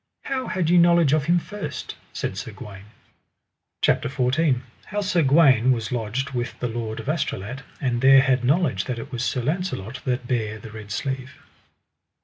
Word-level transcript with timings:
How 0.23 0.47
had 0.47 0.71
ye 0.71 0.79
knowledge 0.79 1.13
of 1.13 1.25
him 1.25 1.37
first? 1.37 1.93
said 2.11 2.35
Sir 2.35 2.51
Gawaine. 2.53 2.85
CHAPTER 3.83 4.09
XIV. 4.09 4.61
How 4.85 5.01
Sir 5.01 5.21
Gawaine 5.21 5.71
was 5.71 5.91
lodged 5.91 6.31
with 6.31 6.59
the 6.59 6.67
lord 6.67 6.99
of 6.99 7.07
Astolat, 7.07 7.61
and 7.79 8.01
there 8.01 8.21
had 8.21 8.43
knowledge 8.43 8.85
that 8.85 8.97
it 8.97 9.11
was 9.11 9.23
Sir 9.23 9.43
Launcelot 9.43 9.99
that 10.05 10.27
bare 10.27 10.57
the 10.57 10.71
red 10.71 10.89
sleeve. 10.89 11.37